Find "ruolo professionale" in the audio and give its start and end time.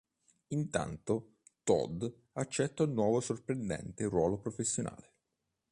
4.05-5.13